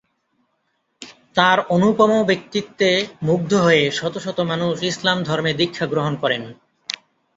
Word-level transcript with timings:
তার 1.35 1.57
অনুপম 1.69 2.11
ব্যক্তিত্বে 2.23 2.89
মুগ্ধ 3.23 3.51
হয়ে 3.65 3.83
শত 3.91 4.15
শত 4.17 4.37
মানুষ 4.51 4.73
ইসলাম 4.83 5.17
ধর্মে 5.23 5.51
দীক্ষা 5.53 5.85
গ্রহণ 5.87 6.13
করেন। 6.15 6.43